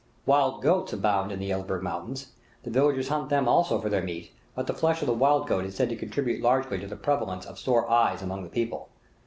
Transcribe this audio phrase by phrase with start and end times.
[0.25, 2.31] Wild goats abound in the Elburz Mountains;
[2.63, 5.63] the villagers hunt them also for their meat, but the flesh of the wild goat
[5.63, 8.89] is said to contribute largely to the prevalence of sore eyes among the people.